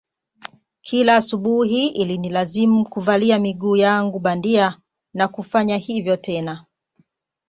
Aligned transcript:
Kila 0.81 1.15
asubuhi 1.15 1.87
ilinilazimu 1.87 2.89
kuvalia 2.89 3.39
miguu 3.39 3.75
yangu 3.75 4.19
bandia 4.19 4.79
na 5.13 5.27
kufanya 5.27 5.77
hivyo 5.77 6.17
tena 6.17 6.65